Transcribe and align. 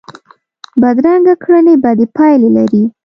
بدرنګه 0.81 1.33
کړنې 1.43 1.75
بدې 1.83 2.05
پایلې 2.15 2.49
لري 2.57 2.83